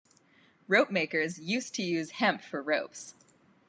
Ropemakers 0.67 1.37
used 1.39 1.75
to 1.75 1.83
use 1.83 2.09
hemp 2.17 2.41
for 2.41 2.59
ropes. 2.63 3.13